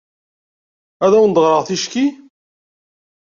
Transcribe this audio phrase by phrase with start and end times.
[1.05, 2.05] Ad awen-d-ɣreɣ ticki?